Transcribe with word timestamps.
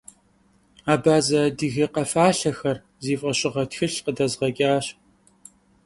«Абазэ-адыгэ 0.93 1.85
къэфалъэхэр» 1.93 2.77
зи 3.03 3.15
фӀэщыгъэ 3.19 3.63
тхылъ 3.69 3.97
къыдэзгъэкӀащ. 4.03 4.85